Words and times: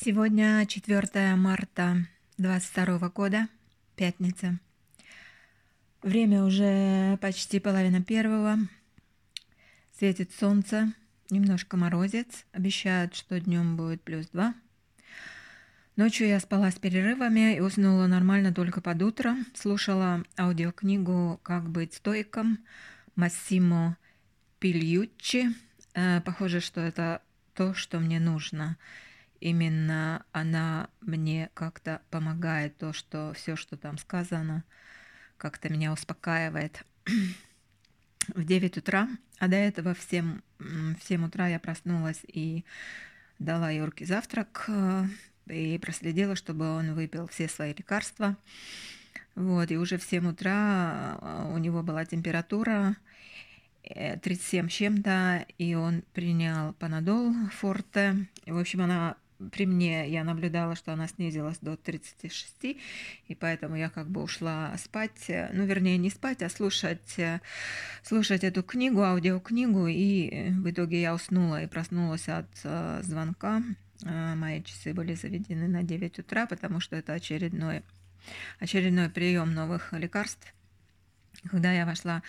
Сегодня 0.00 0.64
4 0.64 1.34
марта 1.34 2.06
22 2.36 3.08
года, 3.08 3.48
пятница. 3.96 4.60
Время 6.02 6.44
уже 6.44 7.18
почти 7.20 7.58
половина 7.58 8.00
первого. 8.00 8.58
Светит 9.98 10.30
солнце, 10.32 10.92
немножко 11.30 11.76
морозец. 11.76 12.46
Обещают, 12.52 13.16
что 13.16 13.40
днем 13.40 13.76
будет 13.76 14.00
плюс 14.00 14.28
2. 14.28 14.54
Ночью 15.96 16.28
я 16.28 16.38
спала 16.38 16.70
с 16.70 16.76
перерывами 16.76 17.56
и 17.56 17.60
уснула 17.60 18.06
нормально 18.06 18.54
только 18.54 18.80
под 18.80 19.02
утро. 19.02 19.34
Слушала 19.52 20.22
аудиокнигу 20.38 21.40
«Как 21.42 21.68
быть 21.68 21.94
стойком» 21.94 22.60
Массимо 23.16 23.96
Пильюччи. 24.60 25.46
Э, 25.94 26.20
похоже, 26.20 26.60
что 26.60 26.80
это 26.80 27.20
то, 27.52 27.74
что 27.74 27.98
мне 27.98 28.20
нужно– 28.20 28.76
именно 29.40 30.24
она 30.32 30.88
мне 31.00 31.50
как-то 31.54 32.02
помогает, 32.10 32.76
то, 32.78 32.92
что 32.92 33.32
все, 33.34 33.56
что 33.56 33.76
там 33.76 33.98
сказано, 33.98 34.64
как-то 35.36 35.68
меня 35.68 35.92
успокаивает. 35.92 36.84
В 38.34 38.44
9 38.44 38.76
утра, 38.76 39.08
а 39.38 39.48
до 39.48 39.56
этого 39.56 39.94
в 39.94 40.02
7, 40.02 40.40
в 40.58 40.98
7 41.02 41.24
утра 41.24 41.48
я 41.48 41.58
проснулась 41.58 42.20
и 42.26 42.64
дала 43.38 43.70
Юрке 43.70 44.04
завтрак 44.04 44.64
э, 44.68 45.04
и 45.48 45.78
проследила, 45.78 46.36
чтобы 46.36 46.68
он 46.68 46.94
выпил 46.94 47.26
все 47.28 47.48
свои 47.48 47.72
лекарства. 47.72 48.36
Вот, 49.34 49.70
и 49.70 49.78
уже 49.78 49.96
в 49.96 50.02
7 50.02 50.28
утра 50.28 51.18
э, 51.20 51.52
у 51.54 51.58
него 51.58 51.82
была 51.82 52.04
температура 52.04 52.96
37 53.84 54.66
э, 54.66 54.68
с 54.68 54.72
чем-то, 54.72 55.46
и 55.56 55.74
он 55.74 56.02
принял 56.12 56.74
панадол 56.74 57.32
форте. 57.52 58.26
В 58.46 58.58
общем, 58.58 58.82
она 58.82 59.16
при 59.52 59.66
мне 59.66 60.08
я 60.08 60.24
наблюдала, 60.24 60.74
что 60.74 60.92
она 60.92 61.06
снизилась 61.08 61.58
до 61.60 61.76
36, 61.76 62.54
и 62.64 63.34
поэтому 63.34 63.76
я 63.76 63.88
как 63.88 64.08
бы 64.08 64.22
ушла 64.22 64.74
спать, 64.78 65.30
ну, 65.52 65.64
вернее, 65.64 65.96
не 65.98 66.10
спать, 66.10 66.42
а 66.42 66.48
слушать, 66.48 67.16
слушать 68.02 68.44
эту 68.44 68.62
книгу, 68.62 69.02
аудиокнигу, 69.02 69.86
и 69.86 70.50
в 70.50 70.70
итоге 70.70 71.00
я 71.00 71.14
уснула 71.14 71.62
и 71.62 71.66
проснулась 71.66 72.28
от 72.28 72.48
э, 72.64 73.00
звонка. 73.02 73.62
Э, 74.04 74.34
мои 74.34 74.62
часы 74.62 74.92
были 74.92 75.14
заведены 75.14 75.68
на 75.68 75.82
9 75.82 76.18
утра, 76.20 76.46
потому 76.46 76.80
что 76.80 76.96
это 76.96 77.12
очередной, 77.14 77.82
очередной 78.60 79.08
прием 79.08 79.54
новых 79.54 79.92
лекарств. 79.92 80.52
Когда 81.50 81.72
я 81.72 81.86
вошла 81.86 82.22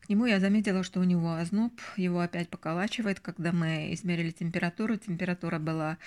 к 0.00 0.08
нему, 0.08 0.26
я 0.26 0.40
заметила, 0.40 0.82
что 0.82 1.00
у 1.00 1.04
него 1.04 1.34
озноб, 1.34 1.72
его 1.96 2.20
опять 2.20 2.48
поколачивает. 2.48 3.20
Когда 3.20 3.52
мы 3.52 3.92
измерили 3.92 4.30
температуру, 4.30 4.96
температура 4.96 5.58
была 5.58 5.98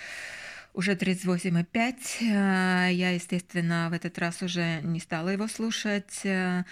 уже 0.74 0.92
38,5. 0.92 1.94
Э, 2.20 2.92
я, 2.92 3.10
естественно, 3.10 3.88
в 3.90 3.92
этот 3.92 4.18
раз 4.18 4.42
уже 4.42 4.80
не 4.82 5.00
стала 5.00 5.30
его 5.30 5.48
слушать. 5.48 6.20
Э, 6.24 6.64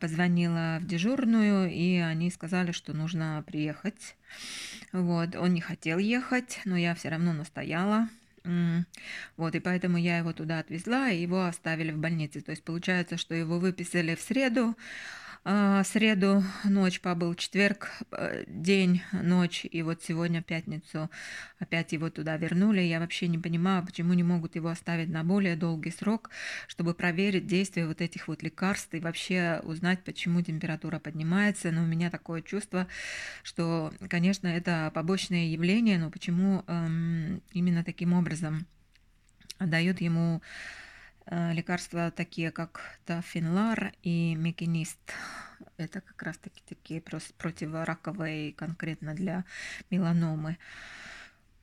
позвонила 0.00 0.78
в 0.80 0.86
дежурную, 0.86 1.70
и 1.70 1.96
они 1.96 2.30
сказали, 2.30 2.72
что 2.72 2.92
нужно 2.92 3.42
приехать. 3.46 4.16
Вот, 4.92 5.36
он 5.36 5.54
не 5.54 5.60
хотел 5.60 5.98
ехать, 5.98 6.60
но 6.64 6.76
я 6.76 6.94
все 6.94 7.08
равно 7.08 7.32
настояла. 7.32 8.08
Вот, 9.36 9.54
и 9.54 9.60
поэтому 9.60 9.96
я 9.96 10.18
его 10.18 10.32
туда 10.32 10.58
отвезла, 10.58 11.10
и 11.10 11.22
его 11.22 11.46
оставили 11.46 11.92
в 11.92 11.98
больнице. 11.98 12.40
То 12.40 12.50
есть 12.50 12.62
получается, 12.62 13.16
что 13.16 13.34
его 13.34 13.58
выписали 13.58 14.14
в 14.14 14.20
среду, 14.20 14.76
среду 15.44 16.42
ночь 16.64 17.00
побыл, 17.00 17.34
четверг 17.34 17.90
э, 18.12 18.44
день, 18.46 19.02
ночь, 19.12 19.66
и 19.70 19.82
вот 19.82 20.02
сегодня 20.02 20.42
пятницу 20.42 21.10
опять 21.58 21.92
его 21.92 22.08
туда 22.08 22.38
вернули. 22.38 22.80
Я 22.80 22.98
вообще 22.98 23.28
не 23.28 23.38
понимаю, 23.38 23.84
почему 23.84 24.14
не 24.14 24.22
могут 24.22 24.54
его 24.54 24.70
оставить 24.70 25.10
на 25.10 25.22
более 25.22 25.54
долгий 25.54 25.90
срок, 25.90 26.30
чтобы 26.66 26.94
проверить 26.94 27.46
действие 27.46 27.86
вот 27.86 28.00
этих 28.00 28.26
вот 28.28 28.42
лекарств 28.42 28.94
и 28.94 29.00
вообще 29.00 29.60
узнать, 29.64 30.02
почему 30.02 30.40
температура 30.40 30.98
поднимается. 30.98 31.70
Но 31.70 31.82
у 31.82 31.86
меня 31.86 32.10
такое 32.10 32.40
чувство, 32.40 32.86
что, 33.42 33.92
конечно, 34.08 34.48
это 34.48 34.90
побочное 34.94 35.48
явление, 35.48 35.98
но 35.98 36.10
почему 36.10 36.64
эм, 36.66 37.42
именно 37.52 37.84
таким 37.84 38.14
образом 38.14 38.66
дают 39.60 40.00
ему 40.00 40.40
лекарства 41.30 42.10
такие, 42.10 42.50
как 42.50 42.98
Тафинлар 43.06 43.92
и 44.02 44.34
Мекинист. 44.34 44.98
Это 45.76 46.00
как 46.00 46.22
раз-таки 46.22 46.62
такие 46.68 47.00
противораковые 47.00 48.52
конкретно 48.52 49.14
для 49.14 49.44
меланомы. 49.90 50.58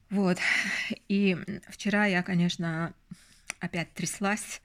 Вот. 0.10 0.38
И 1.08 1.38
вчера 1.70 2.06
я, 2.06 2.22
конечно, 2.22 2.94
опять 3.60 3.94
тряслась. 3.94 4.62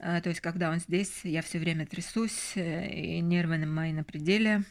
Э, 0.00 0.20
то 0.20 0.30
есть, 0.30 0.40
когда 0.40 0.70
он 0.70 0.80
здесь, 0.80 1.20
я 1.24 1.42
все 1.42 1.58
время 1.58 1.86
трясусь, 1.86 2.56
э, 2.56 2.88
и 2.90 3.20
нервы 3.20 3.58
мои 3.66 3.92
на 3.92 4.02
пределе. 4.02 4.64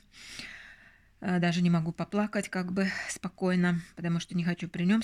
Э, 1.22 1.40
даже 1.40 1.62
не 1.62 1.70
могу 1.70 1.92
поплакать 1.92 2.50
как 2.50 2.72
бы 2.72 2.88
спокойно, 3.10 3.82
потому 3.96 4.20
что 4.20 4.36
не 4.36 4.44
хочу 4.44 4.68
при 4.70 4.86
нем 4.86 5.02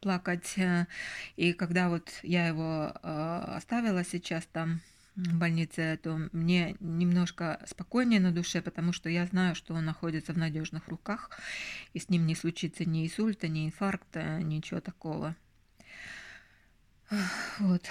плакать. 0.00 0.54
Э, 0.56 0.86
и 1.36 1.52
когда 1.52 1.88
вот 1.88 2.10
я 2.22 2.46
его 2.46 2.92
э, 3.02 3.44
оставила 3.56 4.04
сейчас 4.04 4.46
там 4.46 4.80
в 5.16 5.36
больнице, 5.36 5.98
то 6.00 6.28
мне 6.32 6.76
немножко 6.78 7.60
спокойнее 7.66 8.20
на 8.20 8.30
душе, 8.30 8.62
потому 8.62 8.92
что 8.92 9.08
я 9.08 9.26
знаю, 9.26 9.56
что 9.56 9.74
он 9.74 9.84
находится 9.84 10.32
в 10.32 10.38
надежных 10.38 10.86
руках, 10.86 11.30
и 11.92 11.98
с 11.98 12.08
ним 12.08 12.24
не 12.24 12.36
случится 12.36 12.84
ни 12.84 13.04
инсульта, 13.04 13.48
ни 13.48 13.66
инфаркта, 13.66 14.40
ничего 14.40 14.80
такого. 14.80 15.34
Вот. 17.58 17.88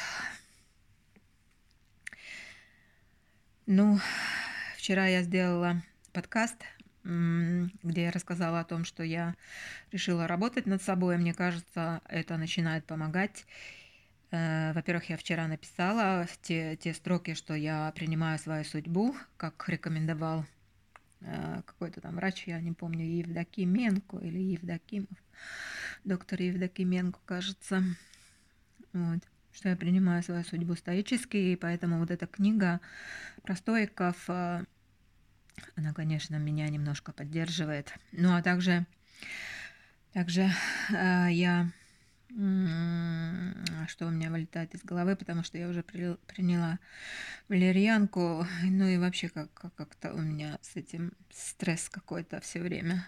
Ну, 3.65 3.99
вчера 4.77 5.07
я 5.07 5.23
сделала 5.23 5.83
подкаст 6.13 6.63
где 7.07 8.03
я 8.03 8.11
рассказала 8.11 8.59
о 8.59 8.65
том, 8.65 8.83
что 8.83 9.03
я 9.03 9.35
решила 9.91 10.27
работать 10.27 10.65
над 10.65 10.81
собой. 10.81 11.17
Мне 11.17 11.33
кажется, 11.33 12.01
это 12.09 12.37
начинает 12.37 12.85
помогать. 12.85 13.45
Э, 14.31 14.73
во-первых, 14.73 15.09
я 15.09 15.17
вчера 15.17 15.47
написала 15.47 16.27
те, 16.41 16.75
те 16.75 16.93
строки, 16.93 17.33
что 17.33 17.53
я 17.53 17.93
принимаю 17.95 18.37
свою 18.39 18.65
судьбу, 18.65 19.15
как 19.37 19.69
рекомендовал 19.69 20.45
э, 21.21 21.61
какой-то 21.65 22.01
там 22.01 22.15
врач, 22.15 22.43
я 22.45 22.59
не 22.59 22.73
помню, 22.73 23.05
Евдокименко 23.05 24.17
или 24.17 24.39
Евдокимов, 24.39 25.17
доктор 26.03 26.41
Евдокименко, 26.41 27.19
кажется. 27.25 27.83
Вот 28.91 29.23
что 29.53 29.69
я 29.69 29.75
принимаю 29.75 30.21
свою 30.21 30.43
судьбу 30.43 30.75
стоически, 30.75 31.37
и 31.37 31.55
поэтому 31.55 31.97
вот 31.97 32.11
эта 32.11 32.27
книга 32.27 32.79
про 33.41 33.55
стоиков 33.55 34.15
э, 34.27 34.65
она, 35.77 35.93
конечно, 35.93 36.35
меня 36.37 36.67
немножко 36.69 37.13
поддерживает. 37.13 37.93
Ну, 38.11 38.35
а 38.35 38.41
также, 38.41 38.85
также 40.11 40.51
э, 40.89 41.27
я... 41.31 41.71
Что 43.87 44.05
у 44.05 44.09
меня 44.09 44.29
вылетает 44.29 44.75
из 44.75 44.83
головы, 44.83 45.15
потому 45.15 45.43
что 45.43 45.57
я 45.57 45.69
уже 45.69 45.81
при, 45.81 46.15
приняла 46.27 46.77
валерьянку. 47.47 48.45
Ну 48.63 48.85
и 48.85 48.97
вообще 48.97 49.29
как, 49.29 49.49
как-то 49.53 50.13
у 50.13 50.19
меня 50.19 50.59
с 50.61 50.75
этим 50.75 51.13
стресс 51.31 51.89
какой-то 51.89 52.41
все 52.41 52.59
время. 52.59 53.07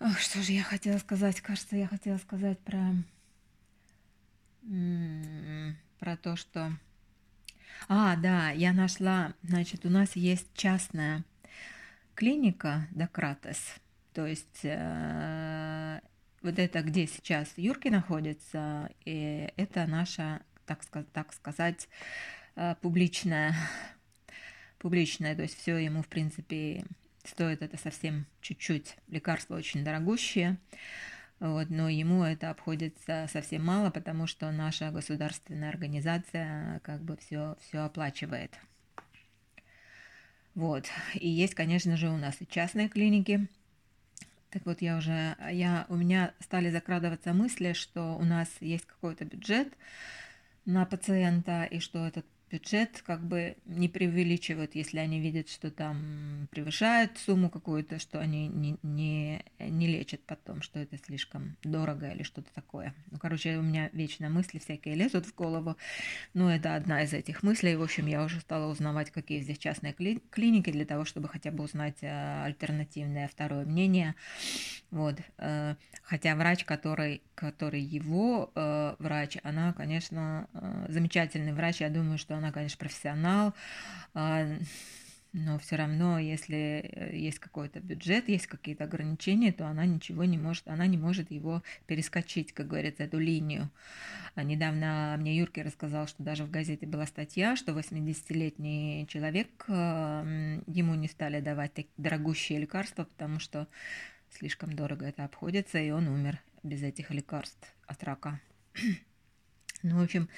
Ох, 0.00 0.18
что 0.18 0.42
же 0.42 0.52
я 0.52 0.62
хотела 0.62 0.98
сказать? 0.98 1.40
Кажется, 1.40 1.76
я 1.76 1.86
хотела 1.86 2.16
сказать 2.16 2.58
про, 2.60 2.94
про 5.98 6.16
то, 6.16 6.36
что 6.36 6.72
а, 7.88 8.16
да, 8.16 8.50
я 8.50 8.72
нашла, 8.72 9.34
значит, 9.42 9.84
у 9.84 9.90
нас 9.90 10.16
есть 10.16 10.48
частная 10.54 11.24
клиника 12.14 12.86
Дократес. 12.90 13.76
То 14.12 14.26
есть 14.26 14.60
э, 14.62 16.00
вот 16.42 16.58
это, 16.58 16.82
где 16.82 17.06
сейчас 17.06 17.52
Юрки 17.56 17.88
находится, 17.88 18.90
и 19.04 19.52
это 19.56 19.86
наша, 19.86 20.40
так, 20.66 20.80
так 21.12 21.32
сказать, 21.32 21.88
э, 22.54 22.76
публичная, 22.80 23.54
публичная, 24.78 25.34
то 25.34 25.42
есть 25.42 25.58
все 25.58 25.76
ему, 25.76 26.02
в 26.02 26.08
принципе, 26.08 26.84
стоит 27.24 27.62
это 27.62 27.76
совсем 27.76 28.26
чуть-чуть. 28.40 28.96
Лекарства 29.08 29.56
очень 29.56 29.84
дорогущие. 29.84 30.58
Вот, 31.44 31.68
но 31.68 31.90
ему 31.90 32.24
это 32.24 32.48
обходится 32.48 33.26
совсем 33.30 33.66
мало, 33.66 33.90
потому 33.90 34.26
что 34.26 34.50
наша 34.50 34.90
государственная 34.90 35.68
организация 35.68 36.80
как 36.82 37.02
бы 37.02 37.18
все, 37.18 37.58
все 37.60 37.80
оплачивает. 37.80 38.58
Вот. 40.54 40.86
И 41.12 41.28
есть, 41.28 41.54
конечно 41.54 41.98
же, 41.98 42.08
у 42.08 42.16
нас 42.16 42.36
и 42.40 42.46
частные 42.46 42.88
клиники. 42.88 43.46
Так 44.48 44.64
вот, 44.64 44.80
я 44.80 44.96
уже, 44.96 45.36
я, 45.50 45.84
у 45.90 45.96
меня 45.96 46.32
стали 46.40 46.70
закрадываться 46.70 47.34
мысли, 47.34 47.74
что 47.74 48.16
у 48.16 48.24
нас 48.24 48.48
есть 48.60 48.86
какой-то 48.86 49.26
бюджет 49.26 49.68
на 50.64 50.86
пациента, 50.86 51.64
и 51.64 51.78
что 51.78 52.06
этот 52.06 52.24
бюджет 52.50 53.02
как 53.04 53.26
бы 53.26 53.56
не 53.64 53.88
преувеличивают, 53.88 54.74
если 54.74 54.98
они 54.98 55.20
видят, 55.20 55.48
что 55.48 55.70
там 55.70 56.48
превышает 56.50 57.18
сумму 57.18 57.50
какую-то, 57.50 57.98
что 57.98 58.20
они 58.20 58.48
не, 58.48 58.76
не, 58.82 59.44
не 59.58 59.86
лечат 59.86 60.20
потом, 60.24 60.62
что 60.62 60.78
это 60.78 60.98
слишком 60.98 61.56
дорого 61.62 62.08
или 62.10 62.22
что-то 62.22 62.52
такое. 62.54 62.94
Ну, 63.10 63.18
короче, 63.18 63.56
у 63.58 63.62
меня 63.62 63.90
вечно 63.92 64.28
мысли 64.28 64.58
всякие 64.58 64.94
лезут 64.94 65.26
в 65.26 65.34
голову. 65.34 65.76
Ну, 66.34 66.48
это 66.48 66.76
одна 66.76 67.02
из 67.02 67.12
этих 67.12 67.42
мыслей. 67.42 67.76
В 67.76 67.82
общем, 67.82 68.06
я 68.06 68.22
уже 68.24 68.40
стала 68.40 68.70
узнавать, 68.70 69.10
какие 69.10 69.40
здесь 69.40 69.58
частные 69.58 69.92
кли- 69.92 70.22
клиники 70.30 70.70
для 70.70 70.84
того, 70.84 71.04
чтобы 71.04 71.28
хотя 71.28 71.50
бы 71.50 71.64
узнать 71.64 71.98
э, 72.02 72.44
альтернативное 72.44 73.28
второе 73.28 73.64
мнение. 73.64 74.14
Вот. 74.94 75.16
Э, 75.38 75.74
хотя 76.04 76.36
врач, 76.36 76.64
который, 76.64 77.20
который 77.34 77.80
его 77.80 78.52
э, 78.54 78.94
врач, 79.00 79.38
она, 79.42 79.72
конечно, 79.72 80.48
э, 80.54 80.86
замечательный 80.88 81.52
врач. 81.52 81.80
Я 81.80 81.90
думаю, 81.90 82.16
что 82.16 82.36
она, 82.36 82.52
конечно, 82.52 82.78
профессионал. 82.78 83.54
Э, 84.14 84.56
но 85.32 85.58
все 85.58 85.74
равно, 85.74 86.20
если 86.20 87.10
есть 87.12 87.40
какой-то 87.40 87.80
бюджет, 87.80 88.28
есть 88.28 88.46
какие-то 88.46 88.84
ограничения, 88.84 89.52
то 89.52 89.66
она 89.66 89.84
ничего 89.84 90.22
не 90.22 90.38
может, 90.38 90.68
она 90.68 90.86
не 90.86 90.96
может 90.96 91.32
его 91.32 91.64
перескочить, 91.88 92.52
как 92.52 92.68
говорится, 92.68 93.02
эту 93.02 93.18
линию. 93.18 93.68
А 94.36 94.44
недавно 94.44 95.16
мне 95.18 95.36
Юрки 95.36 95.58
рассказал, 95.58 96.06
что 96.06 96.22
даже 96.22 96.44
в 96.44 96.52
газете 96.52 96.86
была 96.86 97.04
статья, 97.06 97.56
что 97.56 97.72
80-летний 97.72 99.08
человек, 99.08 99.64
ему 99.66 100.94
не 100.94 101.08
стали 101.08 101.40
давать 101.40 101.84
дорогущие 101.96 102.60
лекарства, 102.60 103.02
потому 103.02 103.40
что 103.40 103.66
слишком 104.36 104.74
дорого 104.74 105.06
это 105.06 105.24
обходится, 105.24 105.78
и 105.78 105.90
он 105.90 106.08
умер 106.08 106.40
без 106.62 106.82
этих 106.82 107.10
лекарств 107.10 107.74
от 107.86 108.02
рака. 108.04 108.40
Ну, 109.86 109.98
в 109.98 110.02
общем, 110.02 110.30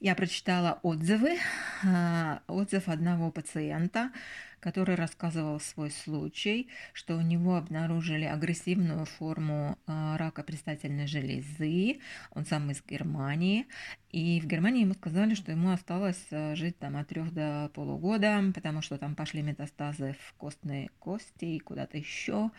я 0.00 0.14
прочитала 0.14 0.80
отзывы, 0.82 1.38
а, 1.82 2.42
отзыв 2.46 2.90
одного 2.90 3.30
пациента, 3.30 4.12
который 4.60 4.96
рассказывал 4.96 5.60
свой 5.60 5.90
случай, 5.90 6.68
что 6.92 7.16
у 7.16 7.22
него 7.22 7.56
обнаружили 7.56 8.24
агрессивную 8.24 9.06
форму 9.06 9.78
а, 9.86 10.18
рака 10.18 10.42
предстательной 10.42 11.06
железы, 11.06 12.00
он 12.32 12.44
сам 12.44 12.70
из 12.70 12.82
Германии, 12.84 13.66
и 14.10 14.40
в 14.40 14.46
Германии 14.46 14.82
ему 14.82 14.94
сказали, 14.94 15.34
что 15.34 15.52
ему 15.52 15.70
осталось 15.70 16.22
а, 16.30 16.54
жить 16.54 16.78
там 16.78 16.96
от 16.96 17.08
трех 17.08 17.32
до 17.32 17.70
полугода, 17.72 18.42
потому 18.54 18.82
что 18.82 18.98
там 18.98 19.14
пошли 19.14 19.40
метастазы 19.40 20.16
в 20.20 20.34
костные 20.34 20.90
кости 20.98 21.44
и 21.44 21.60
куда-то 21.60 21.96
еще. 21.96 22.50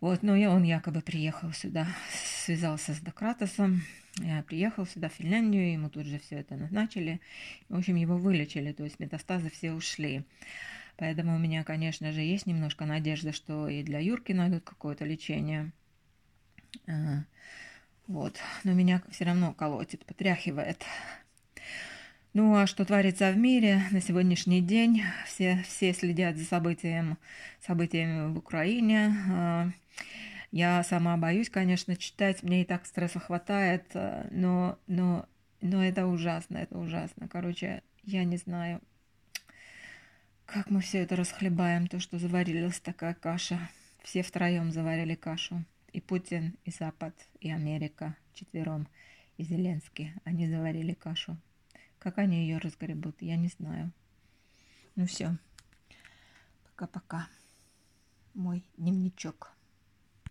Вот, 0.00 0.22
но 0.22 0.36
я, 0.36 0.50
он 0.50 0.62
якобы 0.62 1.00
приехал 1.00 1.52
сюда, 1.52 1.88
связался 2.44 2.94
с 2.94 3.00
Дократосом, 3.00 3.82
я 4.20 4.42
приехал 4.42 4.86
сюда, 4.86 5.08
в 5.08 5.14
Финляндию, 5.14 5.72
ему 5.72 5.90
тут 5.90 6.06
же 6.06 6.18
все 6.18 6.36
это 6.36 6.56
назначили. 6.56 7.20
В 7.68 7.76
общем, 7.76 7.96
его 7.96 8.16
вылечили, 8.16 8.72
то 8.72 8.84
есть 8.84 8.98
метастазы 9.00 9.50
все 9.50 9.72
ушли. 9.72 10.24
Поэтому 10.96 11.36
у 11.36 11.38
меня, 11.38 11.62
конечно 11.62 12.10
же, 12.12 12.20
есть 12.20 12.46
немножко 12.46 12.84
надежда, 12.84 13.32
что 13.32 13.68
и 13.68 13.82
для 13.82 14.00
Юрки 14.00 14.32
найдут 14.32 14.64
какое-то 14.64 15.04
лечение. 15.04 15.72
А, 16.88 17.24
вот. 18.08 18.36
Но 18.64 18.72
меня 18.72 19.02
все 19.10 19.24
равно 19.24 19.52
колотит, 19.52 20.04
потряхивает. 20.04 20.84
Ну 22.34 22.54
а 22.56 22.66
что 22.66 22.84
творится 22.84 23.30
в 23.30 23.36
мире 23.36 23.82
на 23.90 24.00
сегодняшний 24.00 24.60
день? 24.60 25.02
Все, 25.26 25.62
все 25.66 25.92
следят 25.92 26.36
за 26.36 26.44
событием, 26.44 27.16
событиями 27.60 28.32
в 28.32 28.38
Украине. 28.38 29.72
Я 30.50 30.82
сама 30.82 31.16
боюсь, 31.16 31.50
конечно, 31.50 31.96
читать, 31.96 32.42
мне 32.42 32.62
и 32.62 32.64
так 32.64 32.86
стресса 32.86 33.20
хватает, 33.20 33.90
э, 33.94 34.28
но, 34.30 34.78
но, 34.86 35.26
но 35.60 35.84
это 35.84 36.06
ужасно, 36.06 36.56
это 36.56 36.78
ужасно. 36.78 37.28
Короче, 37.28 37.82
я 38.04 38.24
не 38.24 38.38
знаю, 38.38 38.80
как 40.46 40.70
мы 40.70 40.80
все 40.80 41.00
это 41.00 41.14
расхлебаем, 41.14 41.86
то, 41.86 42.00
что 42.00 42.18
заварилась 42.18 42.80
такая 42.80 43.12
каша. 43.12 43.68
Все 44.02 44.22
втроем 44.22 44.72
заварили 44.72 45.14
кашу. 45.14 45.62
И 45.92 46.00
Путин, 46.00 46.56
и 46.64 46.70
Запад, 46.70 47.14
и 47.40 47.50
Америка 47.50 48.16
четвером, 48.32 48.88
и 49.36 49.44
Зеленский. 49.44 50.14
Они 50.24 50.48
заварили 50.48 50.94
кашу. 50.94 51.36
Как 51.98 52.16
они 52.16 52.44
ее 52.44 52.56
разгребут, 52.56 53.20
я 53.20 53.36
не 53.36 53.48
знаю. 53.48 53.92
Ну 54.96 55.04
все. 55.04 55.36
Пока-пока. 56.64 57.28
Мой 58.32 58.64
дневничок. 58.78 59.52